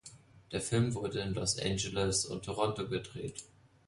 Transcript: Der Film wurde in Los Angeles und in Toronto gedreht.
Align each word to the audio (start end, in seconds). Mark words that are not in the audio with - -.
Der 0.51 0.61
Film 0.61 0.95
wurde 0.95 1.19
in 1.19 1.35
Los 1.35 1.59
Angeles 1.59 2.25
und 2.25 2.37
in 2.37 2.41
Toronto 2.41 2.87
gedreht. 2.87 3.43